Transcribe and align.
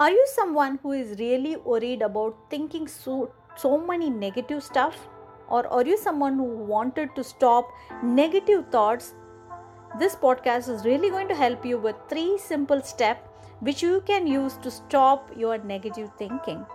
Are 0.00 0.10
you 0.10 0.26
someone 0.26 0.80
who 0.82 0.90
is 0.90 1.20
really 1.20 1.54
worried 1.54 2.02
about 2.02 2.36
thinking 2.50 2.88
so, 2.88 3.32
so 3.56 3.78
many 3.78 4.10
negative 4.10 4.60
stuff? 4.60 5.06
Or 5.48 5.68
are 5.68 5.86
you 5.86 5.96
someone 5.96 6.34
who 6.34 6.42
wanted 6.42 7.14
to 7.14 7.22
stop 7.22 7.70
negative 8.02 8.64
thoughts? 8.72 9.14
This 10.00 10.16
podcast 10.16 10.68
is 10.68 10.84
really 10.84 11.10
going 11.10 11.28
to 11.28 11.34
help 11.36 11.64
you 11.64 11.78
with 11.78 11.94
three 12.08 12.36
simple 12.38 12.82
steps 12.82 13.28
which 13.60 13.82
you 13.82 14.02
can 14.04 14.26
use 14.26 14.56
to 14.62 14.70
stop 14.72 15.30
your 15.36 15.58
negative 15.58 16.10
thinking. 16.18 16.66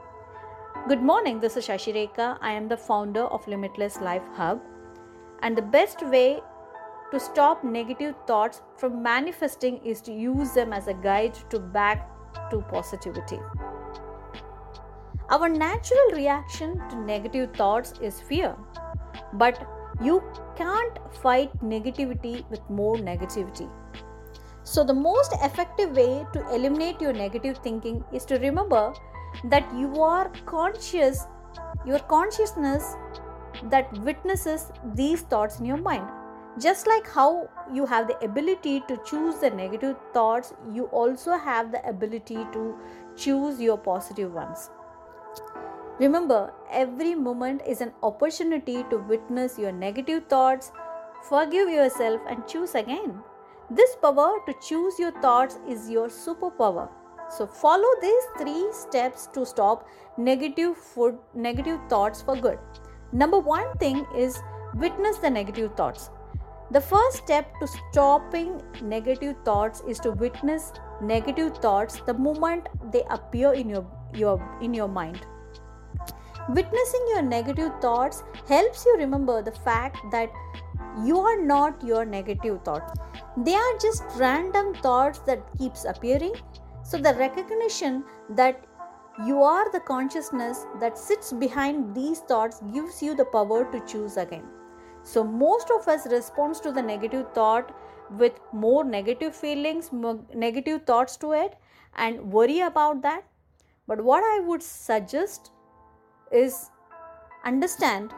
Good 0.88 1.02
morning, 1.02 1.42
this 1.42 1.58
is 1.58 1.68
Sasirekha. 1.68 2.38
I 2.40 2.54
am 2.54 2.70
the 2.70 2.78
founder 2.78 3.24
of 3.24 3.46
Limitless 3.50 4.00
Life 4.00 4.24
Hub. 4.36 4.62
And 5.42 5.58
the 5.58 5.62
best 5.62 6.02
way 6.08 6.40
to 7.12 7.20
stop 7.20 7.66
negative 7.66 8.16
thoughts 8.26 8.62
from 8.78 9.04
manifesting 9.04 9.84
is 9.84 10.00
to 10.04 10.14
use 10.14 10.54
them 10.54 10.72
as 10.72 10.88
a 10.88 10.94
guide 10.94 11.38
to 11.50 11.60
back 11.60 12.10
to 12.52 12.62
positivity. 12.70 13.40
Our 15.30 15.48
natural 15.48 16.12
reaction 16.14 16.82
to 16.90 16.96
negative 16.96 17.54
thoughts 17.56 17.94
is 18.02 18.20
fear, 18.20 18.56
but 19.34 19.68
you 20.02 20.24
can't 20.56 20.98
fight 21.22 21.52
negativity 21.62 22.50
with 22.50 22.68
more 22.70 22.96
negativity. 22.96 23.70
So, 24.64 24.84
the 24.84 24.94
most 24.94 25.34
effective 25.42 25.96
way 25.96 26.26
to 26.34 26.50
eliminate 26.54 27.02
your 27.02 27.14
negative 27.14 27.60
thinking 27.64 28.04
is 28.14 28.26
to 28.26 28.38
remember 28.38 28.94
that 29.46 29.72
you 29.76 30.02
are 30.02 30.30
conscious, 30.46 31.26
your 31.86 32.00
consciousness 32.00 32.96
that 33.64 33.92
witnesses 34.00 34.72
these 34.96 35.22
thoughts 35.22 35.60
in 35.60 35.66
your 35.66 35.78
mind. 35.78 36.08
Just 36.60 36.88
like 36.88 37.08
how 37.08 37.50
you 37.74 37.86
have 37.86 38.08
the 38.08 38.18
ability 38.22 38.82
to 38.90 38.98
choose 39.06 39.36
the 39.36 39.50
negative 39.50 39.96
thoughts, 40.14 40.54
you 40.74 40.86
also 40.86 41.38
have 41.38 41.72
the 41.72 41.88
ability 41.88 42.36
to 42.52 42.76
choose 43.16 43.62
your 43.62 43.78
positive 43.78 44.34
ones. 44.34 44.70
Remember, 46.00 46.52
every 46.70 47.16
moment 47.16 47.62
is 47.66 47.80
an 47.80 47.94
opportunity 48.04 48.84
to 48.90 48.98
witness 48.98 49.58
your 49.58 49.72
negative 49.72 50.28
thoughts, 50.28 50.74
forgive 51.30 51.70
yourself, 51.70 52.20
and 52.28 52.46
choose 52.46 52.76
again. 52.76 53.22
This 53.70 53.96
power 54.02 54.40
to 54.46 54.54
choose 54.62 55.00
your 55.00 55.12
thoughts 55.22 55.60
is 55.68 55.90
your 55.90 56.10
superpower. 56.10 56.90
So 57.30 57.48
follow 57.48 57.88
these 58.02 58.24
three 58.38 58.68
steps 58.74 59.28
to 59.28 59.46
stop 59.46 59.88
negative 60.18 60.76
food 60.76 61.20
negative 61.34 61.80
thoughts 61.88 62.22
for 62.22 62.36
good. 62.36 62.60
Number 63.14 63.40
1 63.40 63.78
thing 63.78 64.06
is 64.16 64.40
witness 64.76 65.18
the 65.20 65.30
negative 65.30 65.76
thoughts. 65.76 66.10
The 66.72 66.82
first 66.82 67.18
step 67.18 67.52
to 67.60 67.68
stopping 67.68 68.62
negative 68.84 69.36
thoughts 69.44 69.82
is 69.88 70.00
to 70.02 70.12
witness 70.12 70.72
negative 71.02 71.58
thoughts 71.58 72.02
the 72.06 72.14
moment 72.14 72.68
they 72.92 73.04
appear 73.10 73.54
in 73.54 73.70
your, 73.70 73.88
your 74.14 74.38
in 74.62 74.76
your 74.76 74.88
mind. 74.88 75.26
Witnessing 76.50 77.06
your 77.10 77.24
negative 77.24 77.72
thoughts 77.82 78.24
helps 78.48 78.86
you 78.86 78.98
remember 78.98 79.42
the 79.42 79.52
fact 79.52 79.98
that 80.12 80.32
you 81.04 81.20
are 81.20 81.42
not 81.42 81.84
your 81.84 82.06
negative 82.06 82.62
thoughts. 82.64 83.00
They 83.36 83.56
are 83.56 83.78
just 83.82 84.04
random 84.18 84.76
thoughts 84.76 85.20
that 85.20 85.42
keeps 85.58 85.86
appearing. 85.86 86.36
So 86.84 86.98
the 86.98 87.16
recognition 87.16 88.04
that 88.30 88.64
you 89.26 89.42
are 89.42 89.72
the 89.72 89.80
consciousness 89.80 90.66
that 90.80 91.00
sits 91.00 91.34
behind 91.34 91.96
these 91.96 92.20
thoughts 92.20 92.62
gives 92.72 93.02
you 93.02 93.16
the 93.16 93.26
power 93.26 93.66
to 93.72 93.80
choose 93.88 94.18
again. 94.18 94.44
So, 95.10 95.24
most 95.24 95.72
of 95.72 95.88
us 95.88 96.06
respond 96.06 96.56
to 96.64 96.72
the 96.72 96.82
negative 96.84 97.34
thought 97.34 97.76
with 98.20 98.34
more 98.54 98.84
negative 98.84 99.36
feelings, 99.36 99.92
more 99.92 100.20
negative 100.36 100.84
thoughts 100.86 101.18
to 101.18 101.32
it, 101.32 101.56
and 101.96 102.32
worry 102.32 102.60
about 102.60 103.02
that. 103.02 103.24
But 103.88 104.04
what 104.04 104.24
I 104.24 104.40
would 104.42 104.62
suggest 104.62 105.50
is 106.32 106.70
understand 107.44 108.14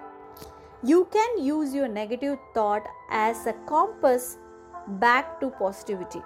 you 0.84 1.08
can 1.14 1.42
use 1.46 1.74
your 1.74 1.88
negative 1.88 2.38
thought 2.54 2.86
as 3.10 3.46
a 3.46 3.54
compass 3.74 4.38
back 5.06 5.40
to 5.40 5.50
positivity. 5.52 6.22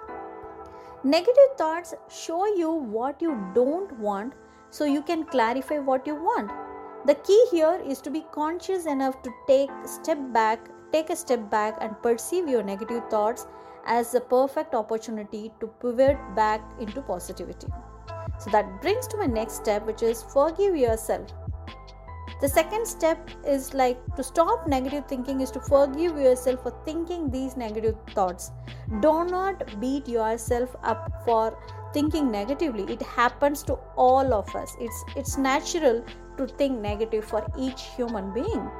Negative 1.04 1.56
thoughts 1.56 1.94
show 2.10 2.44
you 2.56 2.72
what 2.72 3.22
you 3.22 3.38
don't 3.54 3.96
want 4.00 4.32
so 4.70 4.84
you 4.84 5.02
can 5.02 5.26
clarify 5.26 5.78
what 5.78 6.08
you 6.08 6.16
want 6.16 6.50
the 7.04 7.14
key 7.14 7.46
here 7.50 7.80
is 7.84 8.00
to 8.00 8.10
be 8.10 8.24
conscious 8.32 8.86
enough 8.86 9.22
to 9.22 9.30
take 9.46 9.70
step 9.84 10.18
back 10.32 10.70
take 10.92 11.10
a 11.10 11.16
step 11.16 11.50
back 11.50 11.78
and 11.80 12.00
perceive 12.02 12.48
your 12.48 12.62
negative 12.62 13.02
thoughts 13.10 13.46
as 13.86 14.14
a 14.14 14.20
perfect 14.20 14.74
opportunity 14.74 15.52
to 15.60 15.66
pivot 15.80 16.18
back 16.34 16.60
into 16.80 17.02
positivity. 17.02 17.68
So 18.38 18.50
that 18.50 18.82
brings 18.82 19.06
to 19.08 19.16
my 19.16 19.26
next 19.26 19.56
step 19.56 19.86
which 19.86 20.02
is 20.02 20.22
forgive 20.22 20.76
yourself. 20.76 21.28
The 22.40 22.48
second 22.48 22.86
step 22.86 23.30
is 23.46 23.72
like 23.72 23.98
to 24.16 24.22
stop 24.22 24.66
negative 24.66 25.06
thinking 25.08 25.40
is 25.40 25.50
to 25.52 25.60
forgive 25.60 26.18
yourself 26.18 26.62
for 26.62 26.72
thinking 26.84 27.30
these 27.30 27.56
negative 27.56 27.96
thoughts. 28.14 28.50
Do 29.00 29.24
not 29.24 29.80
beat 29.80 30.06
yourself 30.06 30.76
up 30.82 31.22
for 31.24 31.56
thinking 31.94 32.30
negatively. 32.30 32.82
It 32.92 33.00
happens 33.02 33.62
to 33.64 33.78
all 33.96 34.34
of 34.34 34.54
us. 34.54 34.76
It's 34.78 35.04
it's 35.16 35.38
natural 35.38 36.04
to 36.36 36.46
think 36.46 36.80
negative 36.80 37.24
for 37.24 37.46
each 37.58 37.82
human 37.96 38.32
being. 38.32 38.70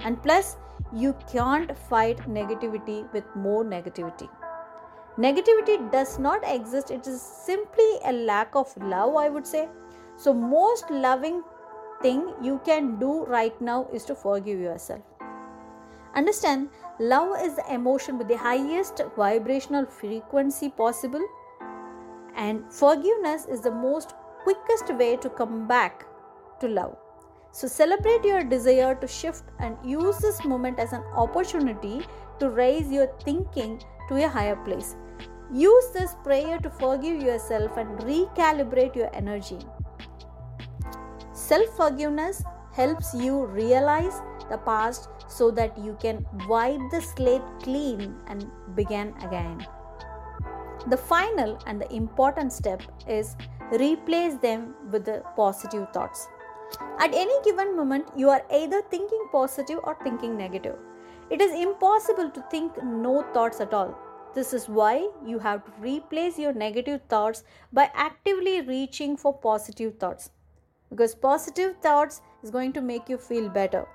And 0.00 0.22
plus 0.22 0.56
you 0.92 1.14
can't 1.30 1.76
fight 1.76 2.18
negativity 2.28 3.12
with 3.12 3.24
more 3.34 3.64
negativity. 3.64 4.28
Negativity 5.18 5.90
does 5.90 6.18
not 6.18 6.42
exist. 6.46 6.90
It 6.90 7.06
is 7.06 7.20
simply 7.20 7.90
a 8.04 8.12
lack 8.12 8.54
of 8.54 8.74
love 8.76 9.16
i 9.16 9.28
would 9.28 9.46
say. 9.46 9.68
So 10.16 10.32
most 10.32 10.90
loving 10.90 11.42
thing 12.02 12.34
you 12.42 12.60
can 12.64 12.98
do 12.98 13.24
right 13.24 13.60
now 13.60 13.88
is 13.92 14.04
to 14.04 14.14
forgive 14.14 14.60
yourself. 14.60 15.02
Understand 16.14 16.70
love 16.98 17.36
is 17.40 17.56
the 17.56 17.72
emotion 17.72 18.18
with 18.18 18.28
the 18.28 18.36
highest 18.36 19.00
vibrational 19.16 19.86
frequency 19.86 20.68
possible. 20.68 21.26
And 22.36 22.72
forgiveness 22.72 23.46
is 23.46 23.60
the 23.60 23.70
most 23.70 24.14
quickest 24.42 24.94
way 24.94 25.16
to 25.16 25.28
come 25.28 25.66
back 25.66 26.06
to 26.60 26.68
love. 26.68 26.96
So 27.50 27.66
celebrate 27.66 28.24
your 28.24 28.44
desire 28.44 28.94
to 28.94 29.08
shift 29.08 29.44
and 29.58 29.76
use 29.84 30.18
this 30.18 30.44
moment 30.44 30.78
as 30.78 30.92
an 30.92 31.02
opportunity 31.14 32.02
to 32.38 32.50
raise 32.50 32.90
your 32.90 33.08
thinking 33.24 33.80
to 34.08 34.24
a 34.24 34.28
higher 34.28 34.56
place. 34.56 34.96
Use 35.52 35.90
this 35.92 36.14
prayer 36.22 36.58
to 36.58 36.70
forgive 36.70 37.22
yourself 37.22 37.76
and 37.76 37.98
recalibrate 38.00 38.94
your 38.94 39.10
energy. 39.14 39.58
Self 41.32 41.68
forgiveness 41.76 42.42
helps 42.74 43.14
you 43.14 43.46
realize 43.46 44.20
the 44.50 44.58
past 44.58 45.08
so 45.26 45.50
that 45.50 45.76
you 45.78 45.96
can 46.00 46.24
wipe 46.46 46.80
the 46.90 47.00
slate 47.00 47.42
clean 47.62 48.14
and 48.26 48.46
begin 48.74 49.14
again. 49.22 49.66
The 50.86 50.96
final 50.96 51.58
and 51.66 51.80
the 51.80 51.92
important 51.92 52.52
step 52.52 52.82
is 53.06 53.36
replace 53.72 54.34
them 54.36 54.74
with 54.90 55.04
the 55.04 55.22
positive 55.36 55.88
thoughts. 55.92 56.28
At 56.98 57.14
any 57.14 57.40
given 57.42 57.76
moment, 57.76 58.08
you 58.16 58.28
are 58.30 58.42
either 58.52 58.82
thinking 58.90 59.28
positive 59.32 59.80
or 59.84 59.96
thinking 60.02 60.36
negative. 60.36 60.76
It 61.30 61.40
is 61.40 61.52
impossible 61.52 62.30
to 62.30 62.44
think 62.50 62.82
no 62.82 63.22
thoughts 63.34 63.60
at 63.60 63.74
all. 63.74 63.96
This 64.34 64.52
is 64.52 64.68
why 64.68 65.08
you 65.24 65.38
have 65.38 65.64
to 65.64 65.72
replace 65.80 66.38
your 66.38 66.52
negative 66.52 67.00
thoughts 67.08 67.44
by 67.72 67.90
actively 67.94 68.60
reaching 68.60 69.16
for 69.16 69.32
positive 69.32 69.98
thoughts. 69.98 70.30
Because 70.90 71.14
positive 71.14 71.76
thoughts 71.82 72.20
is 72.42 72.50
going 72.50 72.72
to 72.74 72.80
make 72.80 73.08
you 73.08 73.18
feel 73.18 73.48
better. 73.48 73.86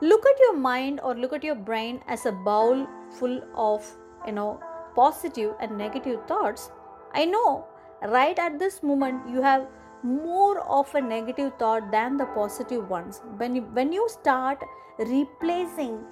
Look 0.00 0.26
at 0.26 0.38
your 0.40 0.56
mind 0.56 1.00
or 1.02 1.14
look 1.14 1.32
at 1.32 1.44
your 1.44 1.54
brain 1.54 2.00
as 2.08 2.26
a 2.26 2.32
bowl 2.32 2.86
full 3.18 3.40
of, 3.54 3.88
you 4.26 4.32
know, 4.32 4.60
positive 4.94 5.54
and 5.60 5.78
negative 5.78 6.26
thoughts, 6.26 6.70
I 7.14 7.24
know 7.24 7.66
right 8.02 8.38
at 8.38 8.58
this 8.58 8.82
moment 8.82 9.28
you 9.30 9.42
have 9.42 9.66
more 10.02 10.60
of 10.60 10.94
a 10.94 11.00
negative 11.00 11.52
thought 11.58 11.90
than 11.90 12.16
the 12.16 12.26
positive 12.26 12.88
ones. 12.88 13.20
When 13.36 13.56
you, 13.56 13.62
when 13.62 13.92
you 13.92 14.08
start 14.08 14.62
replacing 14.98 16.04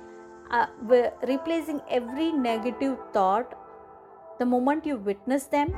uh, 0.50 0.66
replacing 1.28 1.80
every 1.88 2.32
negative 2.32 2.98
thought, 3.12 3.54
the 4.40 4.46
moment 4.46 4.84
you 4.84 4.96
witness 4.96 5.44
them, 5.44 5.72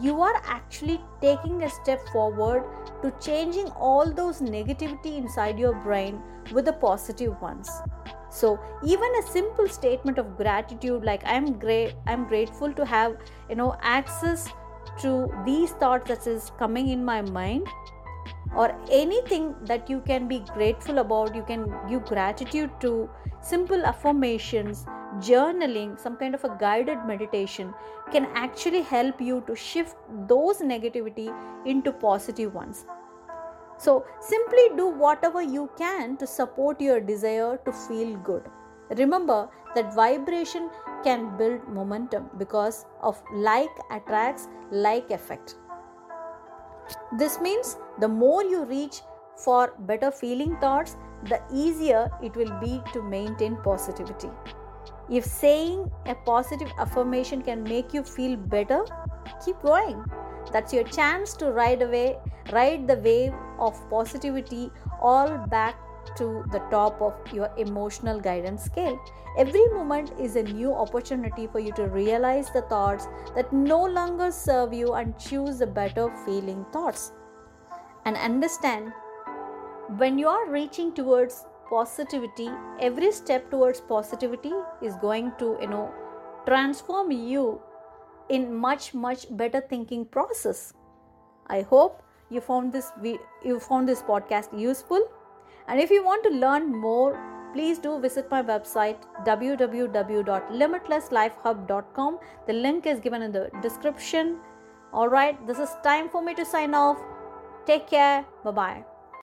you 0.00 0.20
are 0.20 0.42
actually 0.44 1.00
taking 1.20 1.62
a 1.62 1.68
step 1.68 2.00
forward 2.08 2.64
to 3.02 3.10
changing 3.20 3.66
all 3.72 4.10
those 4.10 4.40
negativity 4.40 5.16
inside 5.16 5.58
your 5.58 5.74
brain 5.74 6.20
with 6.52 6.64
the 6.64 6.72
positive 6.72 7.40
ones 7.40 7.70
so 8.30 8.58
even 8.84 9.08
a 9.18 9.22
simple 9.22 9.66
statement 9.66 10.18
of 10.18 10.36
gratitude 10.36 11.02
like 11.02 11.22
i'm 11.24 11.58
great 11.58 11.94
i'm 12.06 12.28
grateful 12.28 12.72
to 12.72 12.84
have 12.84 13.16
you 13.48 13.56
know 13.56 13.74
access 13.80 14.48
to 15.00 15.32
these 15.44 15.70
thoughts 15.72 16.08
that 16.08 16.26
is 16.26 16.52
coming 16.58 16.88
in 16.88 17.04
my 17.04 17.22
mind 17.22 17.66
or 18.56 18.74
anything 18.90 19.54
that 19.62 19.88
you 19.90 20.00
can 20.00 20.28
be 20.28 20.40
grateful 20.54 20.98
about 20.98 21.34
you 21.34 21.42
can 21.42 21.66
give 21.88 22.04
gratitude 22.04 22.70
to 22.80 23.08
simple 23.40 23.84
affirmations 23.84 24.86
journaling, 25.16 25.98
some 25.98 26.16
kind 26.16 26.34
of 26.34 26.44
a 26.44 26.56
guided 26.60 26.98
meditation 27.06 27.74
can 28.12 28.26
actually 28.34 28.82
help 28.82 29.20
you 29.20 29.42
to 29.46 29.54
shift 29.54 29.96
those 30.26 30.58
negativity 30.58 31.34
into 31.66 31.92
positive 31.92 32.54
ones. 32.54 32.84
So, 33.78 34.04
simply 34.20 34.70
do 34.76 34.88
whatever 34.88 35.40
you 35.40 35.70
can 35.78 36.16
to 36.18 36.26
support 36.26 36.80
your 36.80 37.00
desire 37.00 37.58
to 37.64 37.72
feel 37.72 38.16
good. 38.16 38.42
Remember 38.96 39.48
that 39.74 39.94
vibration 39.94 40.70
can 41.04 41.36
build 41.36 41.68
momentum 41.68 42.30
because 42.38 42.86
of 43.02 43.22
like 43.32 43.70
attracts 43.90 44.48
like 44.70 45.10
effect. 45.10 45.56
This 47.18 47.40
means 47.40 47.76
the 48.00 48.08
more 48.08 48.42
you 48.42 48.64
reach 48.64 49.02
for 49.36 49.74
better 49.80 50.10
feeling 50.10 50.56
thoughts, 50.56 50.96
the 51.24 51.40
easier 51.52 52.10
it 52.22 52.34
will 52.36 52.58
be 52.60 52.80
to 52.92 53.02
maintain 53.02 53.56
positivity. 53.56 54.30
If 55.10 55.24
saying 55.24 55.90
a 56.06 56.14
positive 56.14 56.70
affirmation 56.78 57.42
can 57.42 57.62
make 57.62 57.94
you 57.94 58.02
feel 58.02 58.36
better, 58.36 58.84
keep 59.44 59.60
going. 59.62 60.04
That's 60.52 60.72
your 60.72 60.84
chance 60.84 61.34
to 61.34 61.50
ride 61.50 61.82
away, 61.82 62.18
ride 62.52 62.86
the 62.86 62.96
wave 62.96 63.34
of 63.58 63.78
positivity 63.90 64.70
all 65.00 65.38
back 65.38 65.76
to 66.16 66.44
the 66.52 66.60
top 66.70 67.00
of 67.00 67.14
your 67.32 67.50
emotional 67.56 68.20
guidance 68.20 68.64
scale. 68.64 68.98
Every 69.36 69.66
moment 69.68 70.12
is 70.18 70.36
a 70.36 70.42
new 70.42 70.72
opportunity 70.72 71.46
for 71.46 71.60
you 71.60 71.72
to 71.72 71.86
realize 71.88 72.50
the 72.52 72.62
thoughts 72.62 73.06
that 73.34 73.52
no 73.52 73.84
longer 73.84 74.30
serve 74.30 74.72
you 74.72 74.94
and 74.94 75.18
choose 75.18 75.58
the 75.58 75.66
better 75.66 76.10
feeling 76.24 76.64
thoughts. 76.72 77.12
And 78.04 78.16
understand 78.16 78.92
when 79.96 80.18
you 80.18 80.28
are 80.28 80.50
reaching 80.50 80.92
towards 80.92 81.46
positivity 81.68 82.48
every 82.80 83.10
step 83.12 83.50
towards 83.50 83.80
positivity 83.80 84.52
is 84.82 84.96
going 84.96 85.32
to 85.38 85.56
you 85.60 85.66
know 85.66 85.92
transform 86.46 87.10
you 87.10 87.60
in 88.28 88.54
much 88.54 88.94
much 88.94 89.26
better 89.30 89.60
thinking 89.60 90.04
process 90.04 90.72
i 91.48 91.60
hope 91.62 92.02
you 92.30 92.40
found 92.40 92.72
this 92.72 92.92
you 93.42 93.58
found 93.60 93.88
this 93.88 94.02
podcast 94.02 94.58
useful 94.58 95.08
and 95.68 95.80
if 95.80 95.90
you 95.90 96.04
want 96.04 96.22
to 96.24 96.30
learn 96.30 96.74
more 96.88 97.18
please 97.52 97.78
do 97.78 97.98
visit 98.00 98.30
my 98.30 98.42
website 98.42 98.96
www.limitlesslifehub.com 99.26 102.18
the 102.46 102.52
link 102.52 102.86
is 102.86 103.00
given 103.00 103.22
in 103.22 103.32
the 103.32 103.50
description. 103.62 104.38
All 104.92 105.08
right 105.08 105.46
this 105.46 105.58
is 105.58 105.70
time 105.82 106.08
for 106.08 106.22
me 106.22 106.34
to 106.34 106.44
sign 106.44 106.74
off. 106.74 106.98
Take 107.66 107.88
care. 107.88 108.24
Bye 108.44 108.50
bye 108.50 108.97